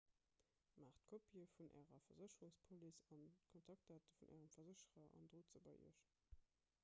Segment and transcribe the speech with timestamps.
[0.83, 3.45] maacht kopië vun ärer versécherungspolice an de
[3.85, 6.01] kontaktdate vun ärem versécherer an drot se bei iech